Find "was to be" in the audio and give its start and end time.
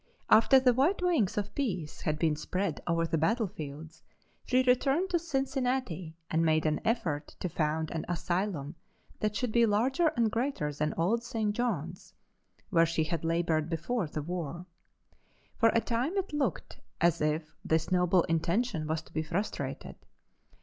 18.87-19.21